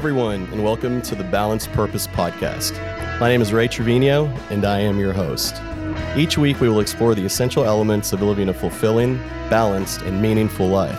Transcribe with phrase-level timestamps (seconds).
[0.00, 2.72] everyone, and welcome to the Balanced Purpose Podcast.
[3.20, 5.60] My name is Ray Trevino, and I am your host.
[6.16, 9.18] Each week, we will explore the essential elements of living a fulfilling,
[9.50, 10.98] balanced, and meaningful life.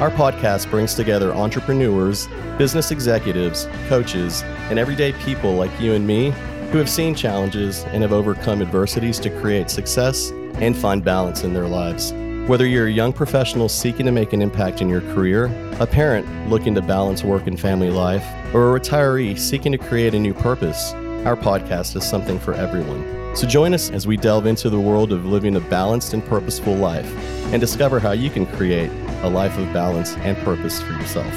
[0.00, 6.30] Our podcast brings together entrepreneurs, business executives, coaches, and everyday people like you and me
[6.70, 11.52] who have seen challenges and have overcome adversities to create success and find balance in
[11.52, 12.12] their lives.
[12.46, 15.46] Whether you're a young professional seeking to make an impact in your career,
[15.80, 20.14] a parent looking to balance work and family life, or a retiree seeking to create
[20.14, 20.92] a new purpose,
[21.26, 23.34] our podcast is something for everyone.
[23.34, 26.76] So join us as we delve into the world of living a balanced and purposeful
[26.76, 27.12] life
[27.52, 28.92] and discover how you can create
[29.22, 31.34] a life of balance and purpose for yourself.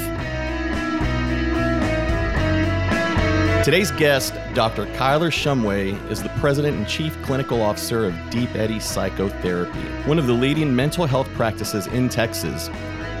[3.70, 4.86] Today's guest, Dr.
[4.96, 10.26] Kyler Shumway, is the President and Chief Clinical Officer of Deep Eddy Psychotherapy, one of
[10.26, 12.68] the leading mental health practices in Texas.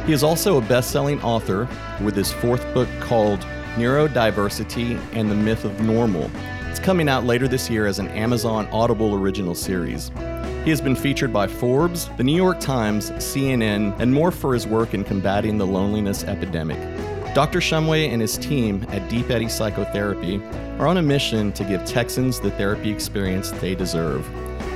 [0.06, 1.68] He is also a best selling author
[2.02, 3.38] with his fourth book called
[3.76, 6.28] Neurodiversity and the Myth of Normal.
[6.68, 10.10] It's coming out later this year as an Amazon Audible original series.
[10.64, 14.66] He has been featured by Forbes, the New York Times, CNN, and more for his
[14.66, 16.80] work in combating the loneliness epidemic.
[17.34, 17.60] Dr.
[17.60, 20.42] Shumway and his team at Deep Eddy Psychotherapy
[20.80, 24.28] are on a mission to give Texans the therapy experience they deserve.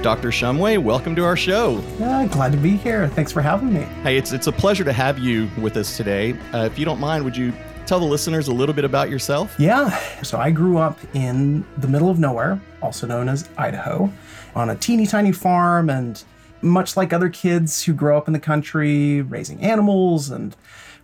[0.02, 0.28] Dr.
[0.28, 1.82] Shumway, welcome to our show.
[1.98, 3.08] Yeah, glad to be here.
[3.08, 3.80] Thanks for having me.
[4.04, 6.34] Hey, it's, it's a pleasure to have you with us today.
[6.52, 7.52] Uh, if you don't mind, would you
[7.86, 9.52] tell the listeners a little bit about yourself?
[9.58, 9.90] Yeah.
[10.22, 14.12] So I grew up in the middle of nowhere, also known as Idaho,
[14.54, 15.90] on a teeny tiny farm.
[15.90, 16.22] And
[16.62, 20.54] much like other kids who grow up in the country, raising animals and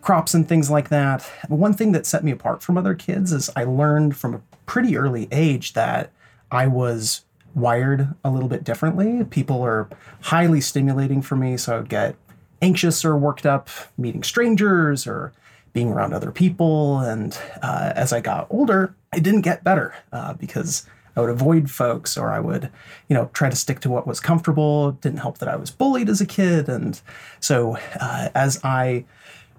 [0.00, 1.22] crops and things like that.
[1.48, 4.96] One thing that set me apart from other kids is I learned from a pretty
[4.96, 6.10] early age that
[6.50, 7.22] I was
[7.54, 9.24] wired a little bit differently.
[9.24, 9.88] People are
[10.22, 12.16] highly stimulating for me, so I would get
[12.62, 15.32] anxious or worked up meeting strangers or
[15.72, 16.98] being around other people.
[17.00, 21.70] And uh, as I got older, it didn't get better uh, because I would avoid
[21.70, 22.70] folks or I would,
[23.08, 24.90] you know, try to stick to what was comfortable.
[24.90, 26.68] It didn't help that I was bullied as a kid.
[26.68, 27.00] And
[27.40, 29.04] so uh, as I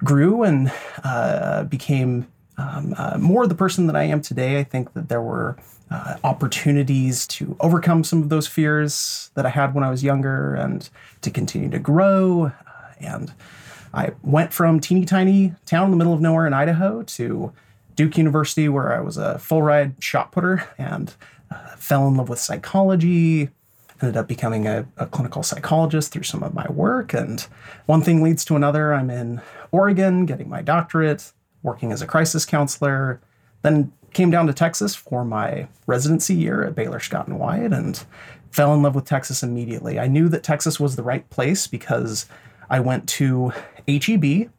[0.03, 0.71] grew and
[1.03, 5.21] uh, became um, uh, more the person that I am today, I think that there
[5.21, 5.57] were
[5.89, 10.55] uh, opportunities to overcome some of those fears that I had when I was younger
[10.55, 10.87] and
[11.21, 12.45] to continue to grow.
[12.45, 13.33] Uh, and
[13.93, 17.51] I went from teeny tiny town in the middle of nowhere in Idaho to
[17.95, 21.13] Duke University, where I was a full ride shot putter and
[21.49, 23.49] uh, fell in love with psychology,
[24.01, 27.13] ended up becoming a, a, clinical psychologist through some of my work.
[27.13, 27.45] And
[27.85, 28.93] one thing leads to another.
[28.93, 29.41] I'm in
[29.71, 31.31] Oregon getting my doctorate,
[31.63, 33.21] working as a crisis counselor,
[33.61, 38.03] then came down to Texas for my residency year at Baylor Scott and White and
[38.51, 39.99] fell in love with Texas immediately.
[39.99, 42.25] I knew that Texas was the right place because
[42.69, 43.53] I went to
[43.87, 44.49] HEB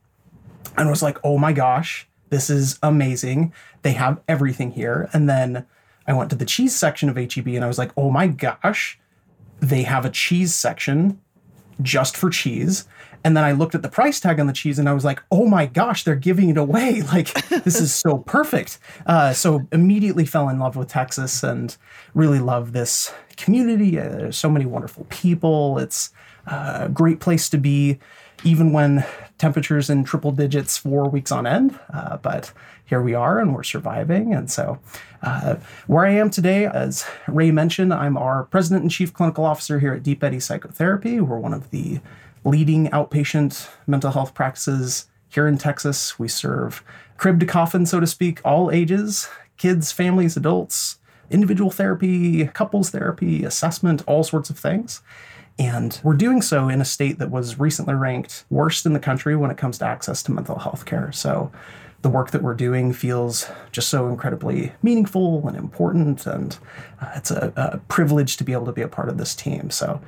[0.76, 3.52] and was like, oh my gosh, this is amazing.
[3.82, 5.10] They have everything here.
[5.12, 5.66] And then
[6.06, 8.98] I went to the cheese section of HEB and I was like, oh my gosh,
[9.62, 11.18] they have a cheese section
[11.80, 12.86] just for cheese.
[13.24, 15.22] And then I looked at the price tag on the cheese and I was like,
[15.30, 17.02] oh my gosh, they're giving it away.
[17.12, 18.78] Like, this is so perfect.
[19.06, 21.76] Uh, so immediately fell in love with Texas and
[22.14, 23.98] really love this community.
[23.98, 25.78] Uh, there's so many wonderful people.
[25.78, 26.10] It's
[26.46, 27.98] a great place to be,
[28.44, 29.04] even when
[29.38, 31.78] temperatures in triple digits for weeks on end.
[31.92, 32.52] Uh, but
[32.84, 34.34] here we are and we're surviving.
[34.34, 34.78] And so,
[35.22, 39.80] uh, where I am today, as Ray mentioned, I'm our president and chief clinical officer
[39.80, 41.20] here at Deep Eddy Psychotherapy.
[41.20, 42.00] We're one of the
[42.44, 46.18] leading outpatient mental health practices here in Texas.
[46.18, 46.84] We serve
[47.16, 50.98] crib to coffin, so to speak, all ages kids, families, adults,
[51.30, 55.02] individual therapy, couples therapy, assessment, all sorts of things.
[55.58, 59.36] And we're doing so in a state that was recently ranked worst in the country
[59.36, 61.12] when it comes to access to mental health care.
[61.12, 61.52] So
[62.02, 66.26] the work that we're doing feels just so incredibly meaningful and important.
[66.26, 66.58] And
[67.00, 69.70] uh, it's a, a privilege to be able to be a part of this team.
[69.70, 70.00] So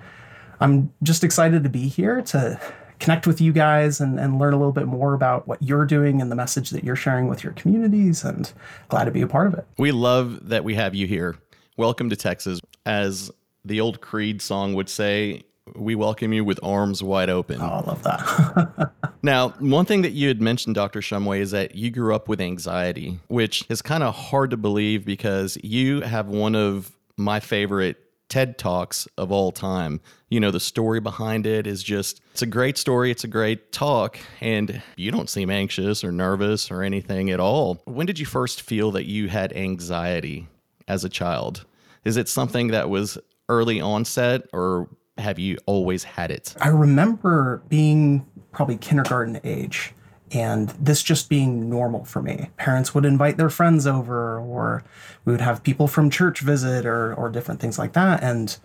[0.60, 2.60] I'm just excited to be here to
[2.98, 6.20] connect with you guys and, and learn a little bit more about what you're doing
[6.20, 8.52] and the message that you're sharing with your communities and
[8.88, 9.66] glad to be a part of it.
[9.78, 11.36] We love that we have you here.
[11.76, 12.60] Welcome to Texas.
[12.86, 13.30] As
[13.64, 15.44] the old Creed song would say,
[15.74, 17.60] we welcome you with arms wide open.
[17.60, 18.90] Oh, I love that.
[19.22, 21.00] now, one thing that you had mentioned, Dr.
[21.00, 25.04] Shumway, is that you grew up with anxiety, which is kind of hard to believe
[25.04, 27.96] because you have one of my favorite
[28.28, 30.00] TED Talks of all time.
[30.28, 33.10] You know, the story behind it is just, it's a great story.
[33.10, 34.18] It's a great talk.
[34.40, 37.80] And you don't seem anxious or nervous or anything at all.
[37.84, 40.48] When did you first feel that you had anxiety
[40.88, 41.64] as a child?
[42.04, 43.18] Is it something that was
[43.48, 44.88] early onset or
[45.18, 46.54] have you always had it?
[46.60, 49.92] I remember being probably kindergarten age
[50.32, 52.50] and this just being normal for me.
[52.56, 54.82] Parents would invite their friends over, or
[55.24, 58.22] we would have people from church visit, or, or different things like that.
[58.22, 58.56] And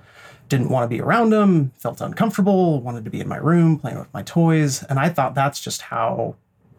[0.48, 4.00] didn't want to be around them, felt uncomfortable, wanted to be in my room playing
[4.00, 4.84] with my toys.
[4.84, 6.36] And I thought that's just how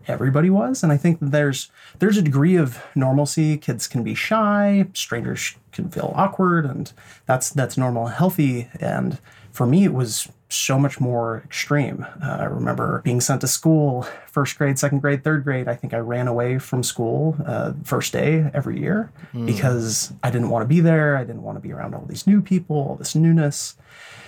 [0.06, 0.82] everybody was.
[0.82, 3.56] And I think there's there's a degree of normalcy.
[3.56, 6.93] Kids can be shy, strangers can feel awkward, and
[7.26, 8.69] that's that's normal and healthy.
[8.81, 9.19] And
[9.52, 12.05] for me, it was so much more extreme.
[12.23, 15.69] Uh, I remember being sent to school, first grade, second grade, third grade.
[15.69, 19.46] I think I ran away from school uh, first day every year mm.
[19.46, 21.17] because I didn't want to be there.
[21.17, 23.76] I didn't want to be around all these new people, all this newness.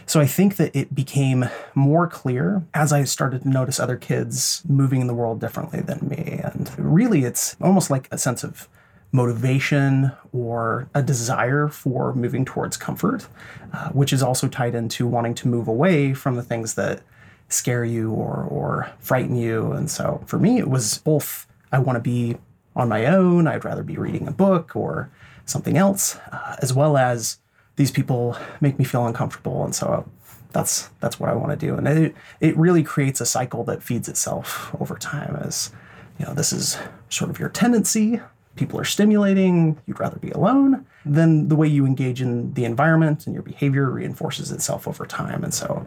[0.06, 4.62] So I think that it became more clear as I started to notice other kids
[4.68, 6.40] moving in the world differently than me.
[6.42, 8.68] And really, it's almost like a sense of
[9.12, 13.26] motivation or a desire for moving towards comfort,
[13.72, 17.02] uh, which is also tied into wanting to move away from the things that
[17.48, 19.72] scare you or, or frighten you.
[19.72, 22.38] And so for me, it was both I want to be
[22.74, 25.10] on my own, I'd rather be reading a book or
[25.44, 27.38] something else, uh, as well as
[27.76, 29.64] these people make me feel uncomfortable.
[29.64, 30.08] And so
[30.52, 31.74] that's that's what I want to do.
[31.76, 35.72] And it, it really creates a cycle that feeds itself over time as
[36.18, 36.76] you know, this is
[37.08, 38.20] sort of your tendency
[38.56, 43.26] people are stimulating, you'd rather be alone, then the way you engage in the environment
[43.26, 45.42] and your behavior reinforces itself over time.
[45.42, 45.86] And so,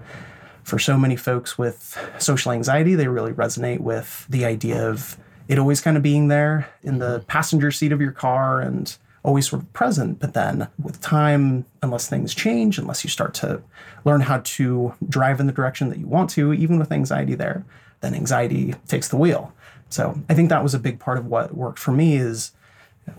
[0.63, 5.15] for so many folks with social anxiety, they really resonate with the idea of
[5.47, 9.49] it always kind of being there in the passenger seat of your car and always
[9.49, 10.19] sort of present.
[10.19, 13.61] But then with time, unless things change, unless you start to
[14.05, 17.65] learn how to drive in the direction that you want to, even with anxiety there,
[18.01, 19.51] then anxiety takes the wheel.
[19.89, 22.51] So I think that was a big part of what worked for me is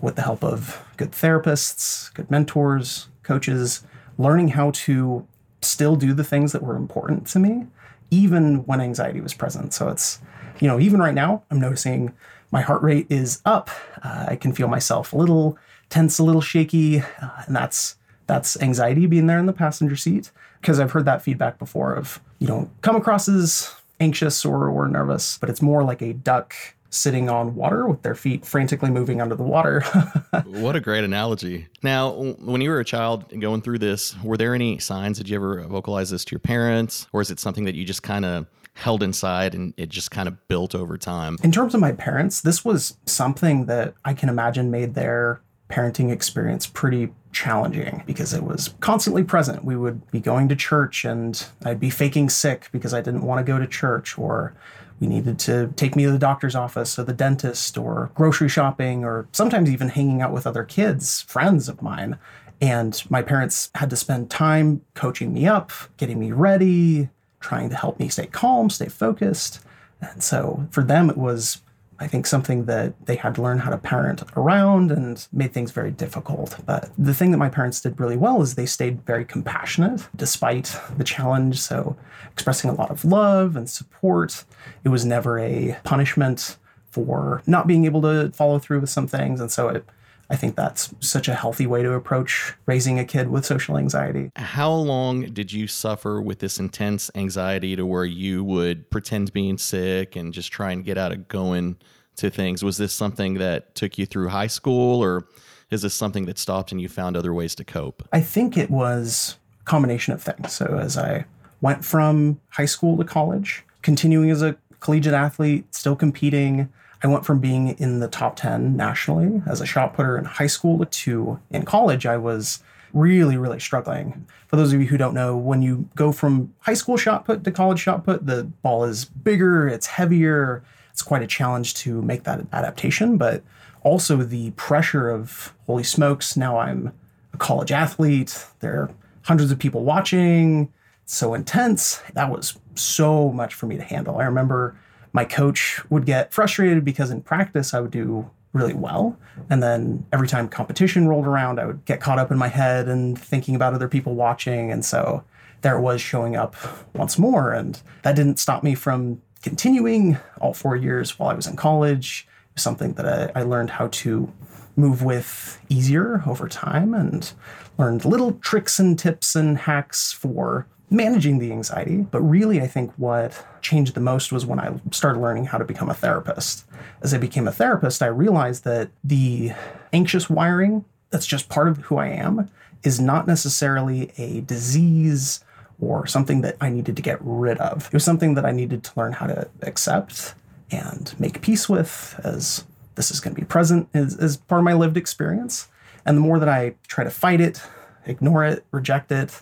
[0.01, 3.83] with the help of good therapists, good mentors, coaches,
[4.17, 5.27] learning how to
[5.61, 7.67] still do the things that were important to me,
[8.11, 9.73] even when anxiety was present.
[9.73, 10.19] So it's,
[10.59, 12.13] you know, even right now, I'm noticing
[12.51, 13.69] my heart rate is up.
[14.03, 15.57] Uh, I can feel myself a little
[15.89, 17.95] tense, a little shaky, uh, and that's
[18.27, 20.31] that's anxiety being there in the passenger seat.
[20.61, 24.87] Because I've heard that feedback before of you don't come across as anxious or, or
[24.87, 26.53] nervous, but it's more like a duck
[26.89, 29.81] sitting on water with their feet frantically moving under the water.
[30.45, 31.67] what a great analogy.
[31.83, 35.17] Now, when you were a child going through this, were there any signs?
[35.17, 37.07] Did you ever vocalize this to your parents?
[37.11, 40.27] Or is it something that you just kind of held inside and it just kind
[40.27, 41.37] of built over time?
[41.43, 46.11] In terms of my parents, this was something that I can imagine made their parenting
[46.11, 49.63] experience pretty challenging because it was constantly present.
[49.63, 53.45] We would be going to church and I'd be faking sick because I didn't want
[53.45, 54.55] to go to church or
[54.99, 59.03] we needed to take me to the doctor's office or the dentist or grocery shopping
[59.03, 62.17] or sometimes even hanging out with other kids, friends of mine.
[62.59, 67.09] And my parents had to spend time coaching me up, getting me ready,
[67.39, 69.59] trying to help me stay calm, stay focused.
[70.01, 71.61] And so for them, it was
[71.99, 75.71] I think something that they had to learn how to parent around and made things
[75.71, 76.57] very difficult.
[76.65, 80.79] But the thing that my parents did really well is they stayed very compassionate despite
[80.97, 81.59] the challenge.
[81.59, 81.95] So,
[82.31, 84.45] expressing a lot of love and support.
[84.83, 86.57] It was never a punishment
[86.91, 89.41] for not being able to follow through with some things.
[89.41, 89.85] And so, it,
[90.29, 94.31] I think that's such a healthy way to approach raising a kid with social anxiety.
[94.35, 99.57] How long did you suffer with this intense anxiety to where you would pretend being
[99.57, 101.77] sick and just try and get out of going
[102.17, 102.63] to things?
[102.63, 105.27] Was this something that took you through high school or
[105.69, 108.07] is this something that stopped and you found other ways to cope?
[108.11, 110.53] I think it was a combination of things.
[110.53, 111.25] So as I
[111.61, 116.71] went from high school to college, continuing as a collegiate athlete, still competing,
[117.03, 120.47] I went from being in the top 10 nationally as a shot putter in high
[120.47, 122.63] school to in college, I was
[122.93, 124.25] really, really struggling.
[124.47, 127.43] For those of you who don't know, when you go from high school shot put
[127.43, 130.63] to college shot put, the ball is bigger, it's heavier.
[130.91, 133.43] It's quite a challenge to make that adaptation, but
[133.83, 136.91] also the pressure of holy smokes, now I'm
[137.33, 138.47] a college athlete.
[138.61, 138.89] There are
[139.21, 140.73] hundreds of people watching.
[141.03, 142.01] It's so intense.
[142.13, 144.17] That was so much for me to handle.
[144.17, 144.75] I remember
[145.13, 149.17] my coach would get frustrated because in practice I would do really well.
[149.49, 152.87] And then every time competition rolled around, I would get caught up in my head
[152.87, 154.71] and thinking about other people watching.
[154.71, 155.23] And so
[155.61, 156.55] there it was showing up
[156.93, 157.51] once more.
[157.51, 162.27] And that didn't stop me from continuing all four years while I was in college.
[162.51, 164.31] It was something that I, I learned how to
[164.75, 167.31] move with easier over time and
[167.77, 171.97] learned little tricks and tips and hacks for managing the anxiety.
[171.97, 175.65] But really, I think what changed the most was when I started learning how to
[175.65, 176.65] become a therapist.
[177.01, 179.51] As I became a therapist, I realized that the
[179.91, 182.49] anxious wiring that's just part of who I am
[182.83, 185.43] is not necessarily a disease
[185.79, 187.87] or something that I needed to get rid of.
[187.87, 190.33] It was something that I needed to learn how to accept
[190.71, 192.65] and make peace with, as
[192.95, 195.67] this is going to be present as, as part of my lived experience.
[196.05, 197.61] And the more that I try to fight it,
[198.05, 199.41] ignore it, reject it,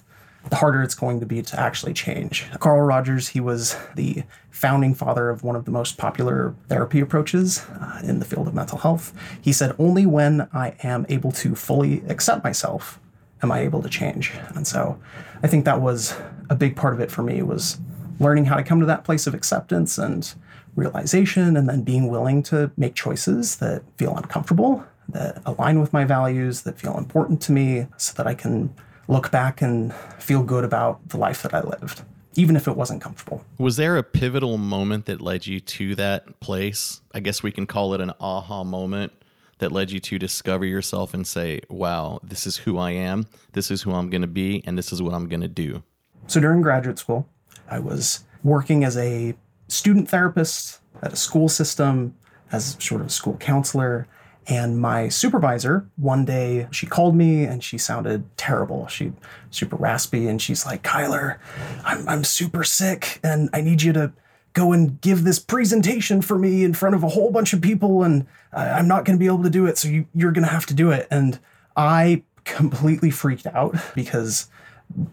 [0.49, 2.45] the harder it's going to be to actually change.
[2.59, 7.65] Carl Rogers, he was the founding father of one of the most popular therapy approaches
[7.81, 9.13] uh, in the field of mental health.
[9.41, 12.99] He said, Only when I am able to fully accept myself
[13.43, 14.31] am I able to change.
[14.55, 14.99] And so
[15.43, 16.15] I think that was
[16.49, 17.79] a big part of it for me was
[18.19, 20.33] learning how to come to that place of acceptance and
[20.75, 26.05] realization and then being willing to make choices that feel uncomfortable, that align with my
[26.05, 28.73] values, that feel important to me so that I can
[29.07, 32.03] look back and feel good about the life that I lived,
[32.35, 33.43] even if it wasn't comfortable.
[33.57, 37.01] Was there a pivotal moment that led you to that place?
[37.13, 39.13] I guess we can call it an aha moment
[39.59, 43.71] that led you to discover yourself and say, wow, this is who I am, this
[43.71, 45.83] is who I'm going to be, and this is what I'm going to do?
[46.27, 47.27] So during graduate school,
[47.69, 49.35] I was working as a
[49.67, 52.15] student therapist at a school system,
[52.51, 54.07] as sort of a school counselor.
[54.47, 58.87] And my supervisor, one day, she called me and she sounded terrible.
[58.87, 59.13] She
[59.49, 61.37] super raspy, and she's like, "Kyler,
[61.83, 64.13] I'm I'm super sick, and I need you to
[64.53, 68.03] go and give this presentation for me in front of a whole bunch of people,
[68.03, 69.77] and I'm not going to be able to do it.
[69.77, 71.39] So you, you're going to have to do it." And
[71.75, 74.47] I completely freaked out because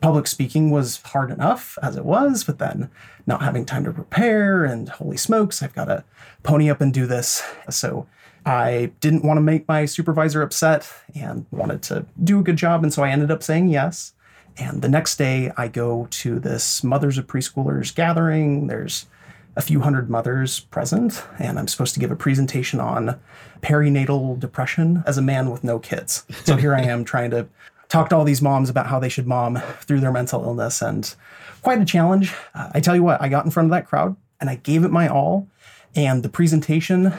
[0.01, 2.91] public speaking was hard enough as it was, but then
[3.27, 6.05] not having time to prepare and holy smokes, I've got to
[6.43, 7.43] pony up and do this.
[7.71, 8.07] So
[8.45, 12.83] I didn't want to make my supervisor upset and wanted to do a good job.
[12.83, 14.15] And so I ended up saying yes.
[14.57, 18.67] And the next day, I go to this Mothers of Preschoolers gathering.
[18.67, 19.07] There's
[19.57, 23.19] a few hundred mothers present, and I'm supposed to give a presentation on
[23.63, 26.25] perinatal depression as a man with no kids.
[26.45, 27.47] So here I am trying to
[27.89, 31.15] talk to all these moms about how they should mom through their mental illness, and
[31.63, 32.35] quite a challenge.
[32.55, 34.85] Uh, I tell you what, I got in front of that crowd and I gave
[34.85, 35.49] it my all,
[35.95, 37.13] and the presentation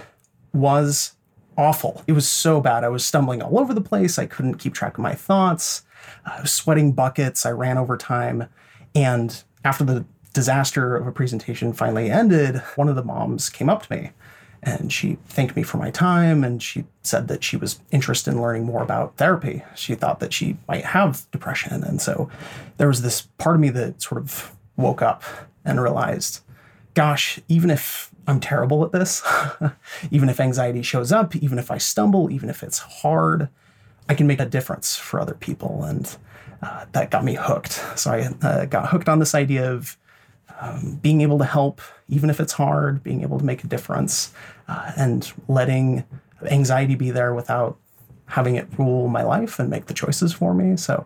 [0.54, 1.16] was
[1.58, 2.04] awful.
[2.08, 2.84] It was so bad.
[2.84, 4.18] I was stumbling all over the place.
[4.18, 5.84] I couldn't keep track of my thoughts.
[6.26, 7.46] I was sweating buckets.
[7.46, 8.50] I ran over time.
[8.96, 13.84] And after the disaster of a presentation finally ended, one of the moms came up
[13.84, 14.12] to me
[14.66, 18.42] and she thanked me for my time and she said that she was interested in
[18.42, 19.64] learning more about therapy.
[19.76, 21.84] She thought that she might have depression.
[21.84, 22.30] And so
[22.78, 25.24] there was this part of me that sort of woke up
[25.66, 26.40] and realized,
[26.94, 29.22] gosh, even if I'm terrible at this.
[30.12, 33.50] even if anxiety shows up, even if I stumble, even if it's hard,
[34.08, 35.84] I can make a difference for other people.
[35.84, 36.16] And
[36.62, 37.74] uh, that got me hooked.
[37.98, 39.98] So I uh, got hooked on this idea of
[40.62, 44.34] um, being able to help, even if it's hard, being able to make a difference,
[44.68, 46.06] uh, and letting
[46.46, 47.78] anxiety be there without
[48.28, 50.78] having it rule my life and make the choices for me.
[50.78, 51.06] So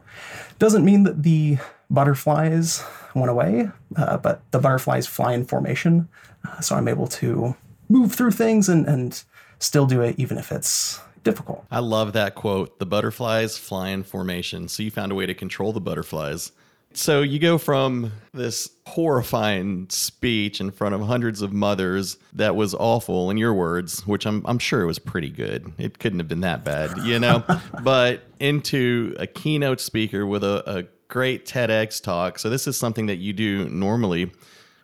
[0.59, 1.57] doesn't mean that the
[1.89, 2.83] butterflies
[3.15, 6.07] went away, uh, but the butterflies fly in formation.
[6.47, 7.55] Uh, so I'm able to
[7.89, 9.23] move through things and, and
[9.59, 11.65] still do it, even if it's difficult.
[11.71, 14.67] I love that quote the butterflies fly in formation.
[14.67, 16.51] So you found a way to control the butterflies.
[16.93, 22.73] So you go from this horrifying speech in front of hundreds of mothers that was
[22.73, 25.71] awful in your words, which I'm I'm sure it was pretty good.
[25.77, 27.43] It couldn't have been that bad, you know,
[27.83, 32.39] but into a keynote speaker with a, a great TEDx talk.
[32.39, 34.31] So this is something that you do normally.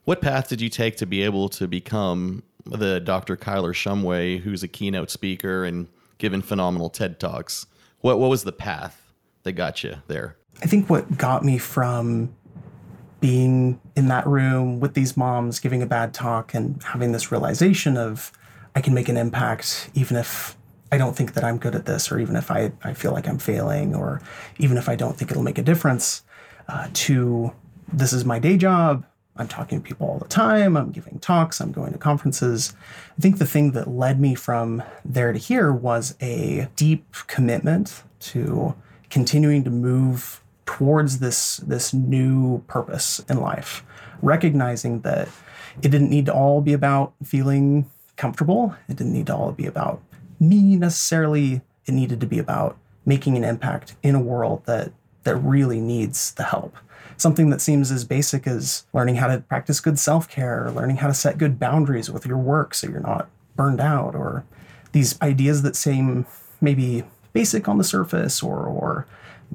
[0.06, 3.38] What path did you take to be able to become the Dr.
[3.38, 5.88] Kyler Shumway, who's a keynote speaker and
[6.18, 7.66] given phenomenal TED Talks?
[8.02, 9.14] What what was the path
[9.44, 10.38] that got you there?
[10.62, 12.34] I think what got me from
[13.20, 17.96] being in that room with these moms giving a bad talk and having this realization
[17.96, 18.34] of
[18.76, 20.58] I can make an impact even if
[20.94, 23.28] I don't think that I'm good at this, or even if I, I feel like
[23.28, 24.22] I'm failing, or
[24.60, 26.22] even if I don't think it'll make a difference,
[26.68, 27.52] uh, to
[27.92, 29.04] this is my day job.
[29.36, 30.78] I'm talking to people all the time.
[30.78, 31.60] I'm giving talks.
[31.60, 32.76] I'm going to conferences.
[33.18, 38.04] I think the thing that led me from there to here was a deep commitment
[38.30, 38.76] to
[39.10, 43.84] continuing to move towards this, this new purpose in life,
[44.22, 45.28] recognizing that
[45.82, 48.76] it didn't need to all be about feeling comfortable.
[48.88, 50.00] It didn't need to all be about
[50.50, 51.62] me necessarily.
[51.86, 54.92] It needed to be about making an impact in a world that
[55.24, 56.76] that really needs the help.
[57.18, 61.14] Something that seems as basic as learning how to practice good self-care, learning how to
[61.14, 64.44] set good boundaries with your work so you're not burned out, or
[64.92, 66.26] these ideas that seem
[66.60, 69.08] maybe basic on the surface or or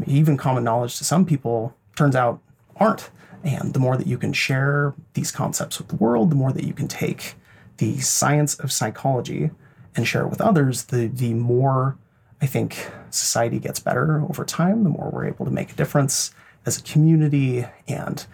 [0.07, 2.41] even common knowledge to some people turns out
[2.77, 3.11] aren't.
[3.45, 6.65] And the more that you can share these concepts with the world, the more that
[6.65, 7.35] you can take
[7.79, 9.51] the science of psychology
[9.97, 11.97] and share it with others, the the more
[12.41, 16.33] I think society gets better over time, the more we're able to make a difference
[16.67, 17.67] as a community.
[17.89, 18.25] And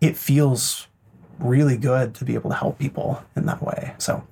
[0.00, 0.86] it feels
[1.38, 3.94] really good to be able to help people in that way.
[3.98, 4.26] So,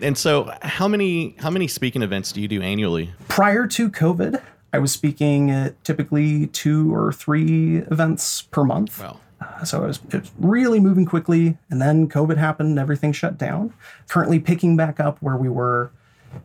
[0.00, 3.12] and so how many how many speaking events do you do annually?
[3.28, 9.00] Prior to COVID, I was speaking at typically two or three events per month.
[9.00, 9.20] Wow.
[9.40, 13.12] Uh, so it was, it was really moving quickly, and then COVID happened, and everything
[13.12, 13.74] shut down.
[14.08, 15.90] Currently picking back up where we were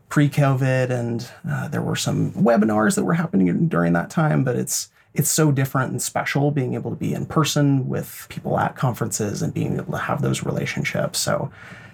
[0.10, 4.44] pre-COVID, and uh, there were some webinars that were happening during that time.
[4.44, 8.60] But it's it's so different and special being able to be in person with people
[8.60, 11.20] at conferences and being able to have those relationships.
[11.20, 11.52] So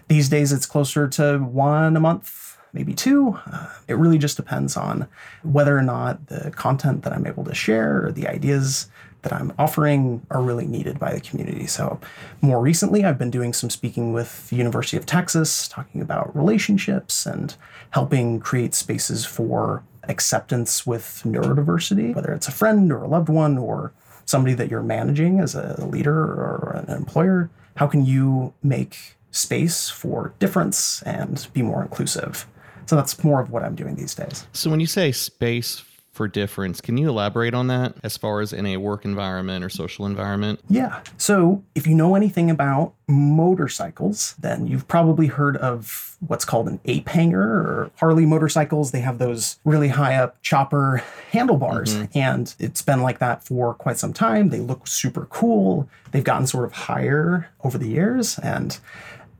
[0.07, 3.39] these days it's closer to one a month, maybe two.
[3.51, 5.07] Uh, it really just depends on
[5.43, 8.89] whether or not the content that I'm able to share or the ideas
[9.25, 11.65] that I'm offering are really needed by the community.
[11.65, 11.99] So,
[12.41, 17.25] more recently, I've been doing some speaking with the University of Texas, talking about relationships
[17.25, 17.55] and
[17.89, 23.57] helping create spaces for acceptance with neurodiversity, whether it's a friend or a loved one
[23.57, 23.91] or
[24.25, 27.49] somebody that you're managing as a leader or an employer.
[27.77, 32.47] How can you make space for difference and be more inclusive?
[32.85, 34.45] So that's more of what I'm doing these days.
[34.53, 35.83] So when you say space
[36.15, 36.79] for difference.
[36.79, 40.61] Can you elaborate on that as far as in a work environment or social environment?
[40.69, 41.01] Yeah.
[41.17, 46.79] So, if you know anything about motorcycles, then you've probably heard of what's called an
[46.85, 48.91] ape hanger or Harley motorcycles.
[48.91, 52.17] They have those really high up chopper handlebars, mm-hmm.
[52.17, 54.49] and it's been like that for quite some time.
[54.49, 55.89] They look super cool.
[56.11, 58.39] They've gotten sort of higher over the years.
[58.39, 58.79] And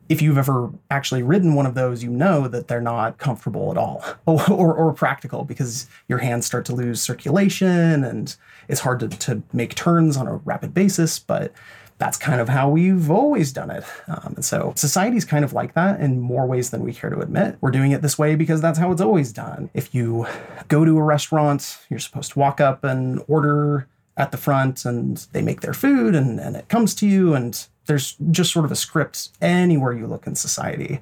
[0.08, 3.78] if you've ever actually ridden one of those, you know that they're not comfortable at
[3.78, 8.36] all or, or, or, practical because your hands start to lose circulation and
[8.68, 11.20] it's hard to, to make turns on a rapid basis.
[11.20, 11.52] But
[11.98, 13.84] that's kind of how we've always done it.
[14.08, 17.20] Um, and so society's kind of like that in more ways than we care to
[17.20, 17.58] admit.
[17.62, 19.70] We're doing it this way because that's how it's always done.
[19.74, 20.28] If you
[20.68, 25.18] go to a restaurant, you're supposed to walk up and order at the front and
[25.32, 28.72] they make their food and, and it comes to you and there's just sort of
[28.72, 31.00] a script anywhere you look in society.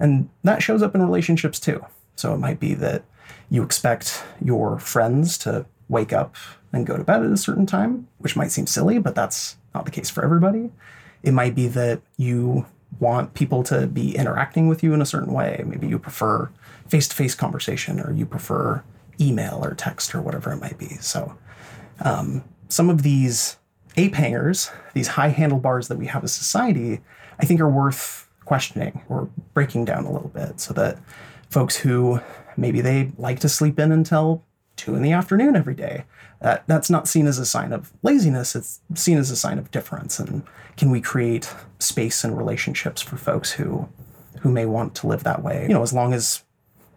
[0.00, 1.84] And that shows up in relationships too.
[2.16, 3.04] So it might be that
[3.50, 6.34] you expect your friends to wake up
[6.72, 9.84] and go to bed at a certain time, which might seem silly, but that's not
[9.84, 10.70] the case for everybody.
[11.22, 12.66] It might be that you
[13.00, 15.62] want people to be interacting with you in a certain way.
[15.66, 16.50] Maybe you prefer
[16.88, 18.82] face to face conversation or you prefer
[19.20, 20.88] email or text or whatever it might be.
[21.00, 21.36] So,
[22.00, 23.56] um, some of these
[23.96, 27.00] ape hangers, these high handlebars that we have as society,
[27.38, 30.98] I think are worth questioning or breaking down a little bit so that
[31.48, 32.20] folks who
[32.56, 34.44] maybe they like to sleep in until
[34.76, 36.04] two in the afternoon every day,
[36.40, 39.70] that, that's not seen as a sign of laziness, it's seen as a sign of
[39.70, 40.18] difference.
[40.18, 40.42] And
[40.76, 43.88] can we create space and relationships for folks who
[44.40, 45.62] who may want to live that way?
[45.62, 46.42] You know, as long as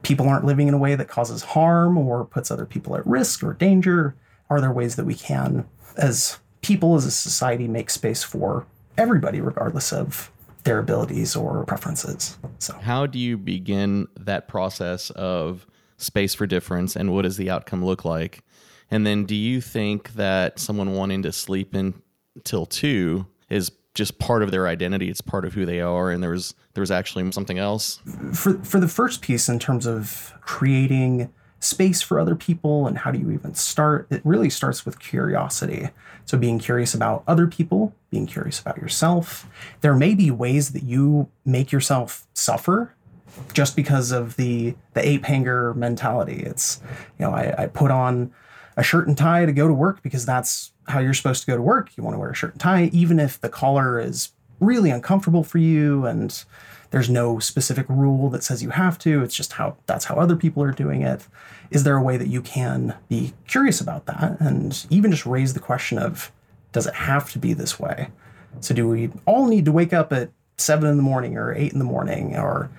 [0.02, 3.42] people aren't living in a way that causes harm or puts other people at risk
[3.44, 4.16] or danger,
[4.50, 8.66] are there ways that we can, as people as a society make space for
[8.98, 10.32] everybody, regardless of
[10.64, 12.38] their abilities or preferences.
[12.60, 15.66] So, how do you begin that process of
[15.98, 18.44] space for difference and what does the outcome look like?
[18.92, 22.02] And then, do you think that someone wanting to sleep in
[22.44, 25.10] till two is just part of their identity?
[25.10, 28.00] It's part of who they are, and there was there was actually something else.
[28.34, 33.12] For for the first piece, in terms of creating space for other people and how
[33.12, 35.90] do you even start, it really starts with curiosity.
[36.26, 39.48] So, being curious about other people, being curious about yourself.
[39.82, 42.94] There may be ways that you make yourself suffer
[43.54, 46.44] just because of the the ape hanger mentality.
[46.44, 46.82] It's,
[47.20, 48.32] you know, I, I put on
[48.76, 51.56] a shirt and tie to go to work because that's how you're supposed to go
[51.56, 51.96] to work.
[51.98, 55.44] You want to wear a shirt and tie, even if the collar is really uncomfortable
[55.44, 56.44] for you and
[56.92, 59.22] there's no specific rule that says you have to.
[59.22, 61.28] It's just how that's how other people are doing it.
[61.70, 65.54] Is there a way that you can be curious about that and even just raise
[65.54, 66.32] the question of
[66.72, 68.10] does it have to be this way?
[68.62, 71.74] So do we all need to wake up at seven in the morning or eight
[71.74, 72.70] in the morning, or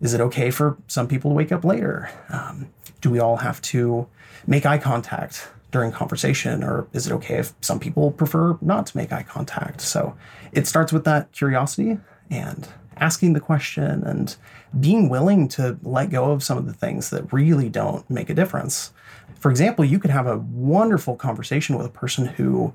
[0.00, 2.10] is it okay for some people to wake up later?
[2.30, 2.68] Um,
[3.00, 4.06] do we all have to
[4.46, 8.96] make eye contact during conversation, or is it okay if some people prefer not to
[8.96, 9.80] make eye contact?
[9.80, 10.16] So
[10.52, 11.98] it starts with that curiosity
[12.30, 12.68] and
[13.00, 14.36] asking the question and
[14.78, 18.34] being willing to let go of some of the things that really don't make a
[18.34, 18.92] difference.
[19.38, 22.72] For example, you could have a wonderful conversation with a person who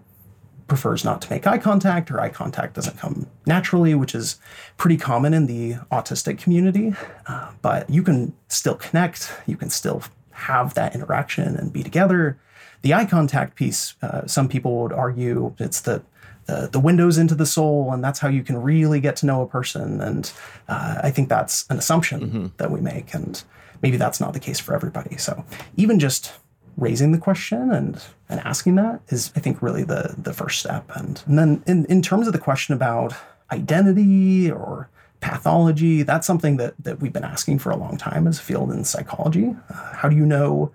[0.68, 4.40] prefers not to make eye contact or eye contact doesn't come naturally, which is
[4.78, 6.94] pretty common in the autistic community.
[7.28, 12.38] Uh, but you can still connect, you can still have that interaction and be together.
[12.82, 16.04] The eye contact piece, uh, some people would argue it's the
[16.46, 19.42] the, the windows into the soul, and that's how you can really get to know
[19.42, 20.02] a person.
[20.02, 20.32] And
[20.68, 22.46] uh, I think that's an assumption mm-hmm.
[22.58, 23.44] that we make, and
[23.82, 25.18] maybe that's not the case for everybody.
[25.18, 25.46] So
[25.78, 26.34] even just
[26.78, 30.90] raising the question and and asking that is, I think, really the the first step.
[30.96, 33.14] And, and then in, in terms of the question about
[33.52, 34.90] identity or
[35.26, 36.04] pathology.
[36.04, 38.84] That's something that, that we've been asking for a long time as a field in
[38.84, 39.56] psychology.
[39.70, 40.72] Uh, how do you know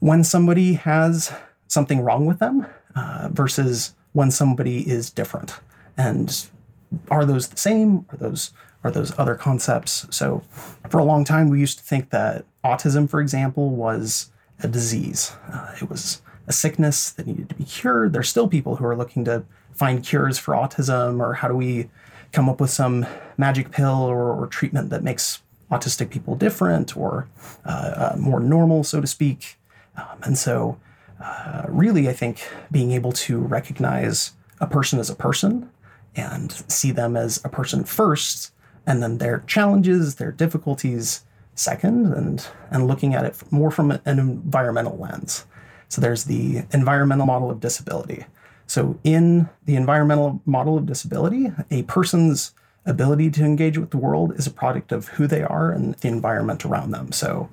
[0.00, 1.32] when somebody has
[1.68, 5.60] something wrong with them uh, versus when somebody is different?
[5.96, 6.46] And
[7.10, 8.06] are those the same?
[8.10, 10.06] Are those are those other concepts?
[10.10, 10.42] So
[10.88, 14.30] for a long time, we used to think that autism, for example, was
[14.62, 15.32] a disease.
[15.52, 18.12] Uh, it was a sickness that needed to be cured.
[18.12, 21.90] There's still people who are looking to find cures for autism, or how do we
[22.32, 27.28] come up with some magic pill or, or treatment that makes autistic people different or
[27.64, 29.56] uh, uh, more normal, so to speak.
[29.96, 30.78] Um, and so,
[31.22, 35.70] uh, really, I think being able to recognize a person as a person
[36.16, 38.52] and see them as a person first,
[38.86, 44.18] and then their challenges, their difficulties second, and and looking at it more from an
[44.18, 45.46] environmental lens.
[45.88, 48.24] So there's the environmental model of disability.
[48.66, 52.54] So in the environmental model of disability, a person's
[52.86, 56.08] ability to engage with the world is a product of who they are and the
[56.08, 57.12] environment around them.
[57.12, 57.50] So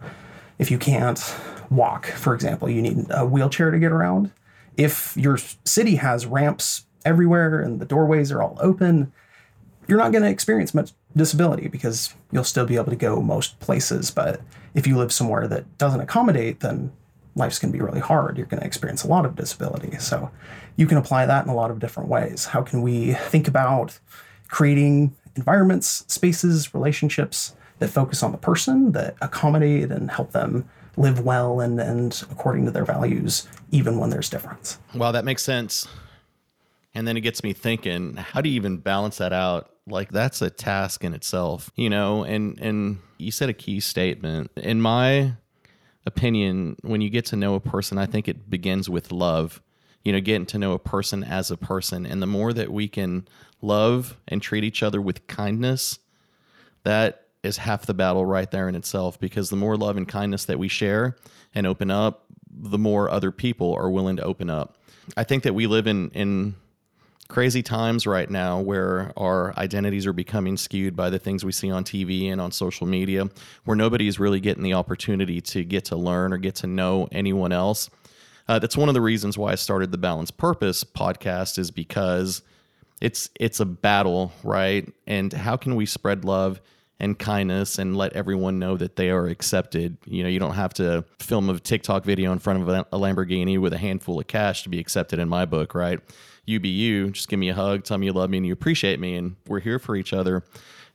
[0.60, 1.36] if you can't
[1.70, 4.32] walk, for example, you need a wheelchair to get around.
[4.76, 9.12] If your city has ramps everywhere and the doorways are all open,
[9.88, 13.60] you're not going to experience much disability because you'll still be able to go most
[13.60, 14.12] places.
[14.12, 14.42] But
[14.74, 16.92] if you live somewhere that doesn't accommodate, then
[17.36, 18.38] life's going to be really hard.
[18.38, 19.98] You're going to experience a lot of disability.
[20.00, 20.30] So
[20.76, 22.46] you can apply that in a lot of different ways.
[22.46, 24.00] How can we think about
[24.50, 31.20] creating environments, spaces, relationships that focus on the person, that accommodate and help them live
[31.20, 34.80] well and, and according to their values, even when there's difference?
[34.96, 35.88] Wow, that makes sense.
[36.94, 39.72] And then it gets me thinking, how do you even balance that out?
[39.86, 44.52] Like that's a task in itself, you know, and and you said a key statement.
[44.58, 45.34] In my
[46.06, 49.62] opinion, when you get to know a person, I think it begins with love.
[50.04, 52.06] You know, getting to know a person as a person.
[52.06, 53.28] And the more that we can
[53.62, 56.00] love and treat each other with kindness,
[56.84, 60.46] that is half the battle right there in itself because the more love and kindness
[60.46, 61.16] that we share
[61.56, 64.78] and open up, the more other people are willing to open up.
[65.16, 66.56] I think that we live in in
[67.28, 71.70] crazy times right now where our identities are becoming skewed by the things we see
[71.70, 73.30] on TV and on social media,
[73.66, 77.08] where nobody is really getting the opportunity to get to learn or get to know
[77.12, 77.90] anyone else.
[78.48, 82.42] Uh, that's one of the reasons why I started the Balanced Purpose podcast, is because
[83.02, 84.92] it's it's a battle, right?
[85.06, 86.62] And how can we spread love
[87.00, 89.98] and kindness and let everyone know that they are accepted?
[90.06, 93.60] You know, you don't have to film a TikTok video in front of a Lamborghini
[93.60, 96.00] with a handful of cash to be accepted in my book, right?
[96.48, 97.12] you be you.
[97.12, 99.36] Just give me a hug, tell me you love me and you appreciate me, and
[99.46, 100.44] we're here for each other.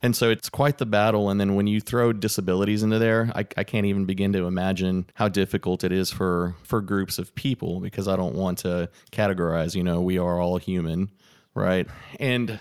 [0.05, 1.31] And so it's quite the battle.
[1.31, 5.07] And then when you throw disabilities into there, I, I, can't even begin to imagine
[5.15, 9.77] how difficult it is for for groups of people because I don't want to categorize.
[9.77, 11.13] You know, we are all human,
[11.55, 11.87] right?
[12.19, 12.59] And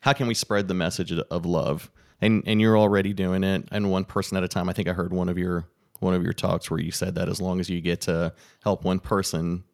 [0.00, 1.88] how can we spread the message of love?
[2.24, 4.68] And and you're already doing it, and one person at a time.
[4.68, 5.66] I think I heard one of your
[6.00, 8.32] one of your talks where you said that as long as you get to
[8.62, 9.64] help one person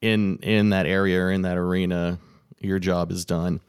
[0.00, 2.18] in in that area or in that arena,
[2.60, 3.60] your job is done.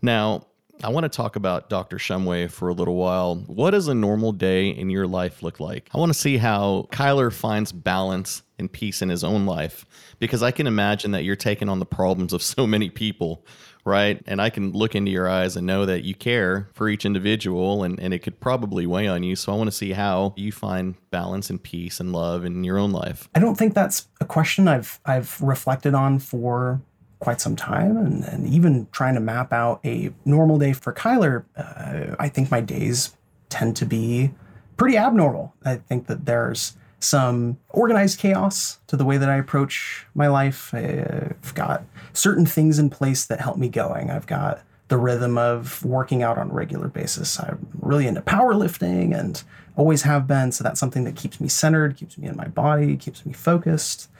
[0.00, 0.46] Now,
[0.84, 1.96] I want to talk about Dr.
[1.96, 3.36] Shumway for a little while.
[3.36, 5.88] What does a normal day in your life look like?
[5.94, 9.84] I want to see how Kyler finds balance and peace in his own life
[10.18, 13.44] because I can imagine that you're taking on the problems of so many people
[13.84, 14.22] right?
[14.26, 17.82] And I can look into your eyes and know that you care for each individual
[17.82, 19.36] and, and it could probably weigh on you.
[19.36, 22.78] So I want to see how you find balance and peace and love in your
[22.78, 23.28] own life.
[23.34, 26.80] I don't think that's a question I've I've reflected on for
[27.18, 31.44] quite some time and, and even trying to map out a normal day for Kyler,
[31.56, 33.16] uh, I think my days
[33.48, 34.32] tend to be
[34.76, 35.54] pretty abnormal.
[35.64, 40.72] I think that there's some organized chaos to the way that I approach my life.
[40.72, 44.10] I've got certain things in place that help me going.
[44.10, 47.40] I've got the rhythm of working out on a regular basis.
[47.40, 49.42] I'm really into powerlifting and
[49.76, 50.52] always have been.
[50.52, 54.10] So that's something that keeps me centered, keeps me in my body, keeps me focused.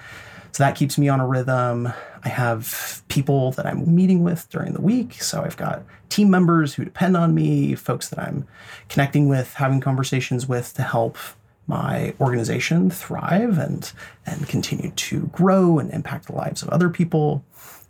[0.53, 1.93] So that keeps me on a rhythm.
[2.25, 5.23] I have people that I'm meeting with during the week.
[5.23, 8.47] So I've got team members who depend on me, folks that I'm
[8.89, 11.17] connecting with, having conversations with to help
[11.73, 13.93] my organization thrive and
[14.27, 17.43] and continue to grow and impact the lives of other people.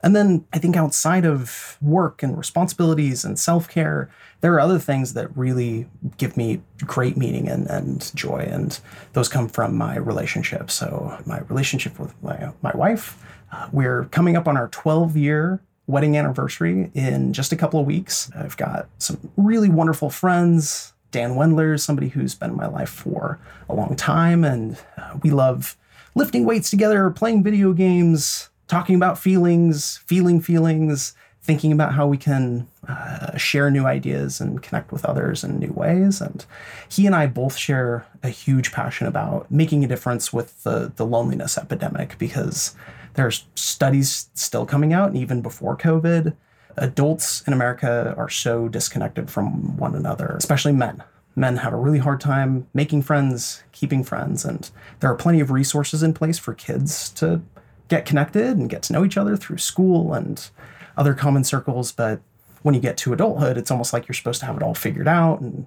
[0.04, 4.08] And then I think outside of work and responsibilities and self-care,
[4.40, 8.46] there are other things that really give me great meaning and, and joy.
[8.50, 8.78] And
[9.14, 10.70] those come from my relationship.
[10.70, 15.60] So my relationship with my, my wife, uh, we're coming up on our 12 year
[15.86, 18.30] wedding anniversary in just a couple of weeks.
[18.36, 22.88] I've got some really wonderful friends, Dan Wendler is somebody who's been in my life
[22.88, 25.76] for a long time, and uh, we love
[26.14, 32.16] lifting weights together, playing video games, talking about feelings, feeling feelings, thinking about how we
[32.16, 36.20] can uh, share new ideas and connect with others in new ways.
[36.20, 36.44] And
[36.88, 41.04] he and I both share a huge passion about making a difference with the, the
[41.04, 42.74] loneliness epidemic because
[43.14, 46.34] there's studies still coming out, and even before COVID,
[46.76, 51.02] adults in America are so disconnected from one another, especially men.
[51.34, 55.50] Men have a really hard time making friends, keeping friends, and there are plenty of
[55.50, 57.40] resources in place for kids to
[57.88, 60.50] get connected and get to know each other through school and
[60.96, 61.92] other common circles.
[61.92, 62.20] But
[62.62, 65.08] when you get to adulthood, it's almost like you're supposed to have it all figured
[65.08, 65.66] out and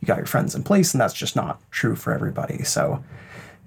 [0.00, 2.62] you got your friends in place, and that's just not true for everybody.
[2.64, 3.02] So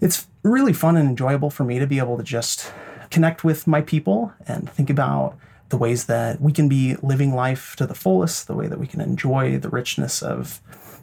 [0.02, 2.72] it's really fun and enjoyable for me to be able to just
[3.10, 5.36] connect with my people and think about
[5.70, 8.88] the ways that we can be living life to the fullest, the way that we
[8.88, 10.62] can enjoy the richness of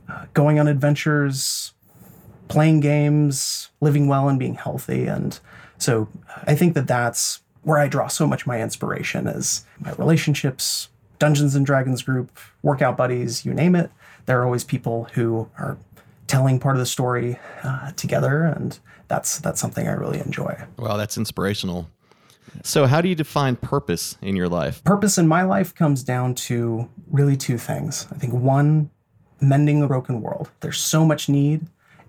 [0.08, 1.72] uh, going on adventures,
[2.48, 5.06] playing games, living well, and being healthy.
[5.06, 5.38] And
[5.78, 6.08] so
[6.44, 10.88] I think that that's where I draw so much of my inspiration is my relationships,
[11.18, 13.90] Dungeons and Dragons group, workout buddies, you name it.
[14.26, 15.76] There are always people who are
[16.26, 20.60] telling part of the story uh, together, and that's that's something I really enjoy.
[20.76, 21.88] Wow, that's inspirational.
[22.62, 24.82] So, how do you define purpose in your life?
[24.84, 28.06] Purpose in my life comes down to really two things.
[28.12, 28.90] I think one,
[29.40, 30.50] mending a broken world.
[30.60, 31.66] There's so much need,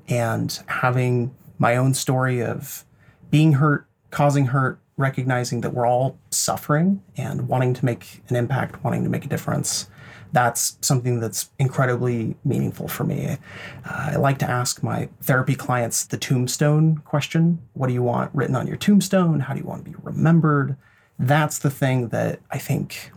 [0.08, 2.86] and having my own story of
[3.30, 8.84] being hurt, causing hurt, recognizing that we're all suffering and wanting to make an impact,
[8.84, 9.90] wanting to make a difference.
[10.38, 13.38] That's something that's incredibly meaningful for me.
[13.84, 18.36] Uh, I like to ask my therapy clients the tombstone question What do you want
[18.36, 19.40] written on your tombstone?
[19.40, 20.78] How do you want to be remembered?
[21.18, 23.12] That's the thing that I think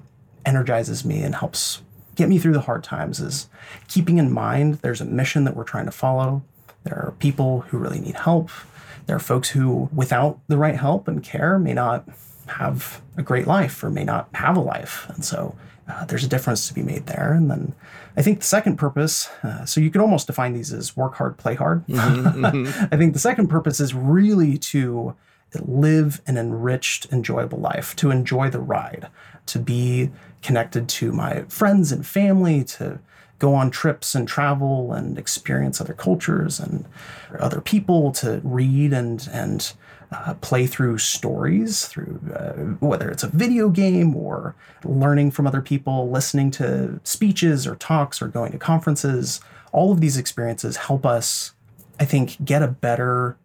[0.47, 1.83] energizes me and helps
[2.15, 3.51] get me through the hard times is
[3.87, 6.43] keeping in mind there's a mission that we're trying to follow.
[6.85, 8.49] There are people who really need help.
[9.05, 12.09] There are folks who, without the right help and care, may not
[12.47, 15.07] have a great life or may not have a life.
[15.11, 15.55] And so
[15.91, 17.33] uh, there's a difference to be made there.
[17.33, 17.75] And then
[18.17, 21.37] I think the second purpose, uh, so you could almost define these as work hard,
[21.37, 21.87] play hard.
[21.87, 22.85] Mm-hmm, mm-hmm.
[22.95, 25.15] I think the second purpose is really to
[25.59, 29.09] live an enriched, enjoyable life, to enjoy the ride,
[29.47, 30.11] to be
[30.43, 33.01] connected to my friends and family, to
[33.41, 36.85] go on trips and travel and experience other cultures and
[37.41, 39.73] other people, to read and and
[40.13, 45.63] uh, play through stories, through uh, whether it's a video game or learning from other
[45.63, 49.41] people, listening to speeches or talks or going to conferences.
[49.73, 51.55] All of these experiences help us,
[51.99, 53.37] I think, get a better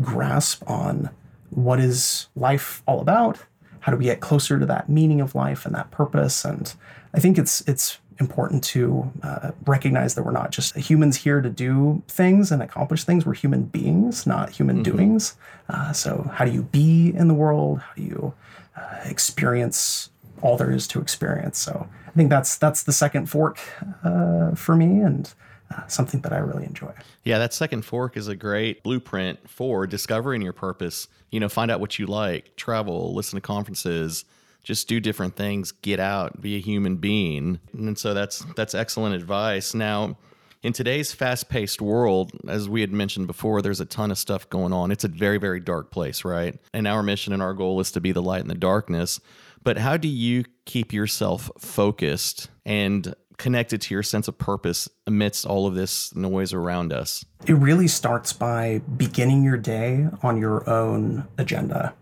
[0.00, 1.10] grasp on
[1.50, 3.38] what is life all about.
[3.80, 6.42] How do we get closer to that meaning of life and that purpose?
[6.44, 6.74] And
[7.12, 11.50] I think it's it's important to uh, recognize that we're not just humans here to
[11.50, 13.26] do things and accomplish things.
[13.26, 14.96] We're human beings, not human mm-hmm.
[14.96, 15.36] doings.
[15.68, 17.80] Uh, so, how do you be in the world?
[17.80, 18.34] How do you
[18.76, 20.10] uh, experience
[20.42, 21.58] all there is to experience?
[21.58, 23.58] So, I think that's that's the second fork
[24.04, 25.32] uh, for me, and
[25.70, 26.92] uh, something that I really enjoy.
[27.24, 31.08] Yeah, that second fork is a great blueprint for discovering your purpose.
[31.30, 34.24] You know, find out what you like, travel, listen to conferences
[34.64, 37.60] just do different things, get out, be a human being.
[37.72, 39.74] And so that's that's excellent advice.
[39.74, 40.16] Now,
[40.62, 44.72] in today's fast-paced world, as we had mentioned before, there's a ton of stuff going
[44.72, 44.90] on.
[44.90, 46.58] It's a very very dark place, right?
[46.72, 49.20] And our mission and our goal is to be the light in the darkness.
[49.62, 55.46] But how do you keep yourself focused and connected to your sense of purpose amidst
[55.46, 57.24] all of this noise around us?
[57.46, 61.94] It really starts by beginning your day on your own agenda.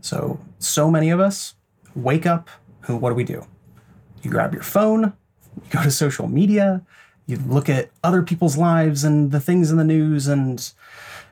[0.00, 1.54] So, so many of us
[1.96, 2.48] wake up,
[2.86, 3.44] and what do we do?
[4.22, 5.12] You grab your phone,
[5.56, 6.82] you go to social media,
[7.26, 10.72] you look at other people's lives and the things in the news and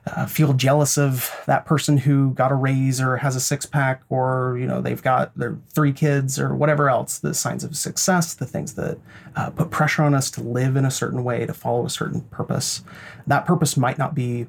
[0.07, 4.03] uh, feel jealous of that person who got a raise or has a six pack
[4.11, 8.35] or you know they've got their three kids or whatever else the signs of success
[8.35, 8.99] the things that
[9.37, 12.21] uh, put pressure on us to live in a certain way to follow a certain
[12.23, 12.83] purpose
[13.27, 14.47] that purpose might not be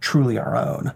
[0.00, 0.92] truly our own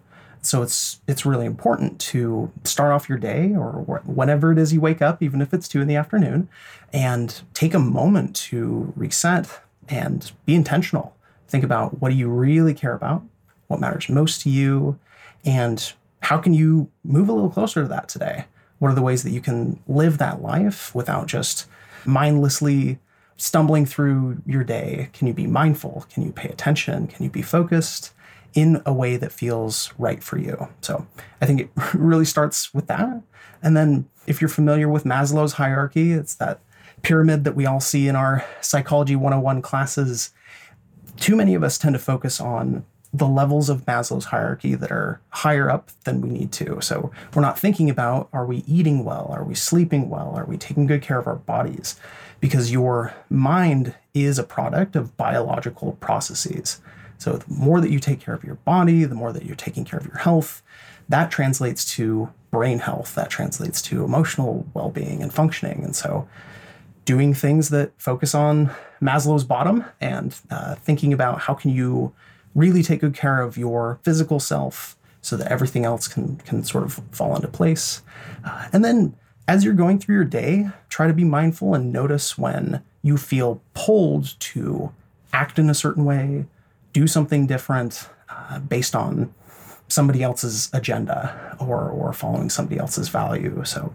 [0.46, 4.80] so it's it's really important to start off your day or whenever it is you
[4.80, 6.48] wake up, even if it's two in the afternoon,
[6.92, 11.16] and take a moment to reset and be intentional.
[11.48, 13.22] Think about what do you really care about,
[13.66, 14.98] what matters most to you,
[15.44, 18.46] and how can you move a little closer to that today?
[18.78, 21.66] What are the ways that you can live that life without just
[22.04, 22.98] mindlessly
[23.37, 25.09] stumbling through your day?
[25.12, 26.04] Can you be mindful?
[26.12, 27.06] Can you pay attention?
[27.06, 28.12] Can you be focused?
[28.56, 30.68] In a way that feels right for you.
[30.80, 31.06] So
[31.40, 33.22] I think it really starts with that.
[33.62, 36.58] And then if you're familiar with Maslow's hierarchy, it's that
[37.02, 40.30] pyramid that we all see in our psychology 101 classes.
[41.16, 45.20] Too many of us tend to focus on the levels of Maslow's hierarchy that are
[45.28, 46.80] higher up than we need to.
[46.80, 49.28] So we're not thinking about are we eating well?
[49.30, 50.34] Are we sleeping well?
[50.34, 51.98] Are we taking good care of our bodies?
[52.40, 56.80] Because your mind is a product of biological processes.
[57.18, 59.85] So the more that you take care of your body, the more that you're taking
[59.85, 60.62] care of your health,
[61.09, 65.85] that translates to brain health, that translates to emotional well being and functioning.
[65.85, 66.29] And so
[67.05, 72.12] doing things that focus on Maslow's bottom and uh, thinking about how can you
[72.55, 76.85] really take good care of your physical self so that everything else can can sort
[76.85, 78.02] of fall into place.
[78.44, 79.14] Uh, and then
[79.48, 83.61] as you're going through your day, try to be mindful and notice when you feel
[83.74, 84.92] pulled to
[85.33, 86.46] act in a certain way,
[86.96, 89.12] do something different uh, based on
[89.88, 91.18] somebody else's agenda
[91.61, 93.62] or or following somebody else's value.
[93.64, 93.94] So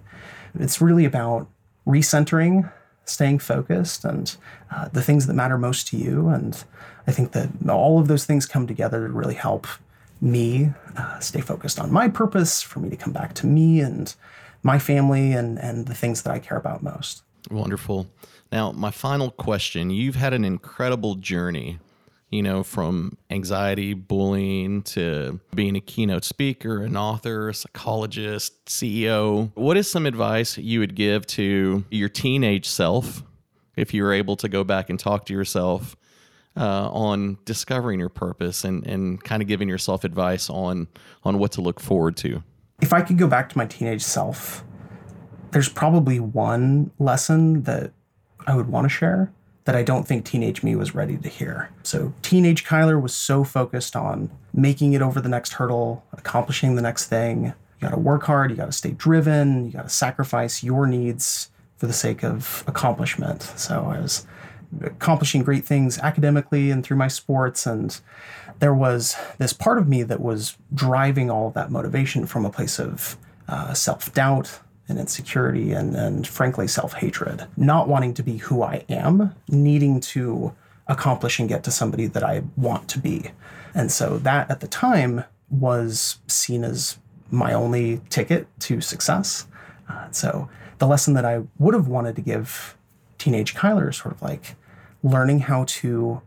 [0.66, 1.48] it's really about
[1.88, 2.72] recentering
[3.06, 4.26] staying focused and
[4.70, 6.30] uh, the things that matter most to you.
[6.30, 6.64] And
[7.08, 9.66] I think that all of those things come together to really help
[10.22, 14.14] me uh, stay focused on my purpose, for me to come back to me and
[14.62, 17.24] my family and, and the things that I care about most.
[17.50, 18.06] Wonderful.
[18.52, 21.80] Now, my final question you've had an incredible journey
[22.32, 29.52] you know, from anxiety, bullying to being a keynote speaker, an author, psychologist, CEO.
[29.56, 33.24] What is some advice you would give to your teenage self
[33.76, 35.98] if you were able to go back and talk to yourself
[36.56, 40.88] uh, on discovering your purpose and, and kind of giving yourself advice on
[41.24, 42.44] on what to look forward to?
[42.82, 44.64] If I could go back to my teenage self,
[45.52, 47.92] there's probably one lesson that
[48.48, 49.32] I would want to share
[49.66, 51.70] that I don't think teenage me was ready to hear.
[51.84, 56.82] So, teenage Kyler was so focused on making it over the next hurdle, accomplishing the
[56.82, 57.46] next thing.
[57.46, 57.54] You
[57.88, 61.50] got to work hard, you got to stay driven, you got to sacrifice your needs
[61.78, 63.44] for the sake of accomplishment.
[63.44, 64.26] So, I was
[64.84, 67.66] accomplishing great things academically and through my sports.
[67.66, 68.00] And
[68.60, 72.50] there was this part of me that was driving all of that motivation from a
[72.50, 74.60] place of uh, self doubt,
[74.92, 77.48] and insecurity and, and frankly self-hatred.
[77.58, 80.54] Not wanting to be who i am needing to
[80.88, 83.32] accomplish and get to somebody that i want to be.
[83.74, 87.00] And so that at the time was seen as
[87.32, 89.48] my only ticket to success.
[89.90, 92.78] Uh, so the lesson that i would have wanted to give
[93.18, 94.56] teenage kyler is sort of like
[95.04, 96.22] learning how to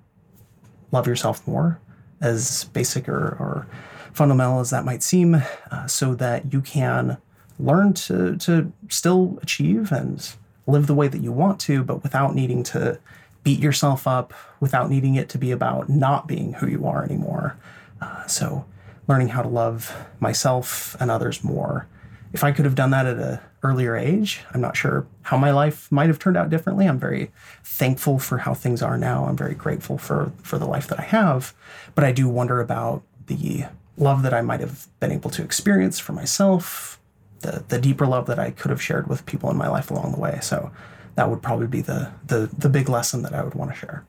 [0.90, 1.80] love yourself more
[2.20, 3.66] as basic or, or
[4.12, 7.18] fundamental as that might seem uh, so that you can
[7.58, 10.34] learn to to still achieve and
[10.66, 12.98] live the way that you want to, but without needing to
[13.42, 17.56] beat yourself up, without needing it to be about not being who you are anymore.
[18.00, 18.64] Uh, so,
[19.06, 21.86] learning how to love myself and others more.
[22.32, 25.52] If I could have done that at an earlier age, I'm not sure how my
[25.52, 26.86] life might have turned out differently.
[26.86, 27.30] I'm very
[27.62, 29.26] thankful for how things are now.
[29.26, 31.54] I'm very grateful for for the life that I have,
[31.94, 35.98] but I do wonder about the love that I might have been able to experience
[35.98, 36.98] for myself,
[37.44, 40.12] the the deeper love that I could have shared with people in my life along
[40.12, 40.38] the way.
[40.42, 40.70] So
[41.14, 44.04] that would probably be the the the big lesson that I would want to share.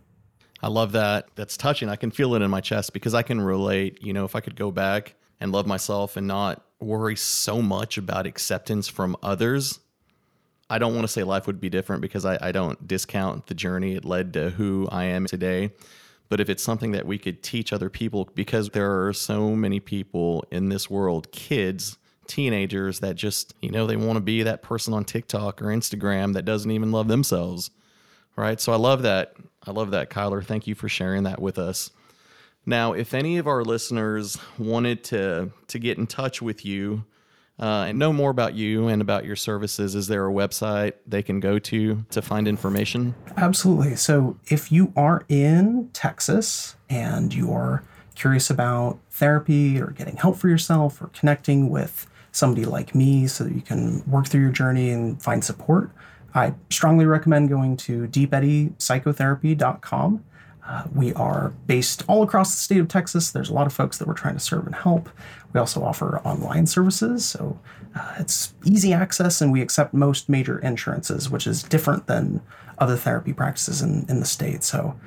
[0.63, 1.27] I love that.
[1.35, 1.89] That's touching.
[1.89, 4.01] I can feel it in my chest because I can relate.
[4.01, 7.97] You know, if I could go back and love myself and not worry so much
[7.97, 9.79] about acceptance from others,
[10.69, 13.53] I don't want to say life would be different because I, I don't discount the
[13.53, 15.71] journey it led to who I am today.
[16.27, 19.79] But if it's something that we could teach other people, because there are so many
[19.79, 24.61] people in this world, kids teenagers that just, you know, they want to be that
[24.61, 27.71] person on TikTok or Instagram that doesn't even love themselves.
[28.35, 28.59] Right.
[28.59, 29.35] So I love that.
[29.65, 30.43] I love that, Kyler.
[30.43, 31.89] Thank you for sharing that with us.
[32.65, 37.05] Now, if any of our listeners wanted to to get in touch with you
[37.59, 41.21] uh, and know more about you and about your services, is there a website they
[41.21, 43.13] can go to to find information?
[43.37, 43.95] Absolutely.
[43.95, 47.83] So, if you are in Texas and you're
[48.15, 53.45] curious about therapy or getting help for yourself or connecting with somebody like me so
[53.45, 55.91] that you can work through your journey and find support,
[56.33, 60.25] I strongly recommend going to deepeddyPsychotherapy.com.
[60.67, 63.31] Uh, we are based all across the state of Texas.
[63.31, 65.09] There's a lot of folks that we're trying to serve and help.
[65.53, 67.57] We also offer online services, so
[67.95, 72.41] uh, it's easy access, and we accept most major insurances, which is different than
[72.79, 74.61] other therapy practices in, in the state.
[74.63, 74.99] So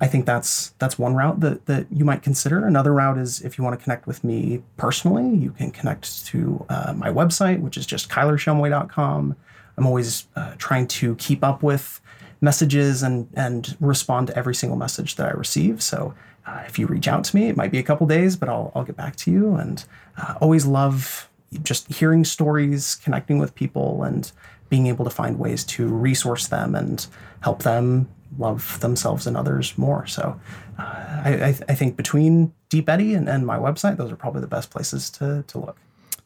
[0.00, 2.66] I think that's that's one route that that you might consider.
[2.66, 6.66] Another route is if you want to connect with me personally, you can connect to
[6.68, 9.36] uh, my website, which is just kylershumway.com.
[9.76, 12.00] I'm always uh, trying to keep up with
[12.40, 15.82] messages and and respond to every single message that I receive.
[15.82, 16.14] So
[16.46, 18.72] uh, if you reach out to me, it might be a couple days, but I'll
[18.74, 19.54] I'll get back to you.
[19.54, 19.84] And
[20.18, 21.28] uh, always love
[21.62, 24.30] just hearing stories, connecting with people, and
[24.68, 27.06] being able to find ways to resource them and
[27.40, 28.08] help them
[28.38, 30.06] love themselves and others more.
[30.06, 30.38] So
[30.78, 30.82] uh,
[31.24, 34.40] I, I, th- I think between Deep Eddy and, and my website, those are probably
[34.40, 35.76] the best places to, to look.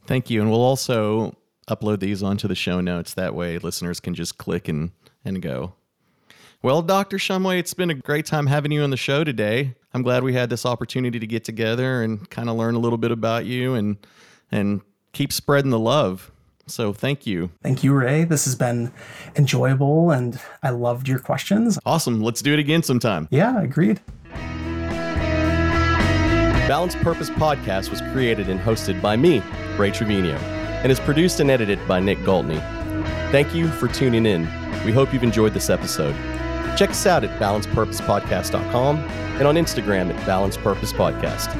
[0.07, 0.41] Thank you.
[0.41, 1.37] And we'll also
[1.69, 3.15] upload these onto the show notes.
[3.15, 4.93] That way listeners can just click and,
[5.25, 5.75] and go.
[6.63, 7.19] Well, Dr.
[7.19, 9.77] Shumway, it's been a great time having you on the show today.
[9.95, 12.99] I'm glad we had this opportunity to get together and kind of learn a little
[12.99, 13.97] bit about you and
[14.51, 14.81] and
[15.13, 16.33] keep spreading the love.
[16.69, 17.51] So thank you.
[17.63, 18.25] Thank you, Ray.
[18.25, 18.93] This has been
[19.37, 21.79] enjoyable and I loved your questions.
[21.85, 22.23] Awesome.
[22.23, 23.29] Let's do it again sometime.
[23.31, 24.01] Yeah, agreed.
[26.69, 29.43] Balanced Purpose Podcast was created and hosted by me,
[29.79, 32.61] Ray Trevino, and is produced and edited by Nick Galtney.
[33.33, 34.43] Thank you for tuning in.
[34.85, 36.15] We hope you've enjoyed this episode.
[36.77, 41.53] Check us out at balancedpurposepodcast.com and on Instagram at Balanced Purpose Podcast.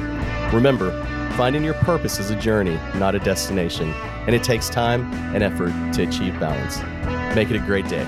[0.53, 0.91] Remember,
[1.39, 3.93] finding your purpose is a journey, not a destination,
[4.27, 6.79] and it takes time and effort to achieve balance.
[7.33, 8.05] Make it a great day.